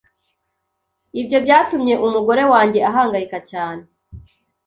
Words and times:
Ibyo 1.21 1.37
byatumye 1.45 1.93
umugore 2.05 2.43
wanjye 2.51 2.79
ahangayika 2.89 3.37
cyane 3.49 3.83